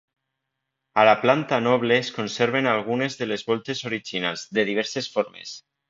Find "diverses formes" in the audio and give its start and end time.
4.73-5.59